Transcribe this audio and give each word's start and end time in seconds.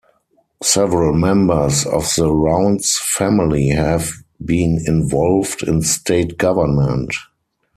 Several 0.63 1.13
members 1.13 1.85
of 1.85 2.11
the 2.15 2.27
Rounds 2.33 2.97
family 2.97 3.67
have 3.69 4.11
been 4.43 4.81
involved 4.87 5.61
in 5.61 5.83
state 5.83 6.39
government. 6.39 7.13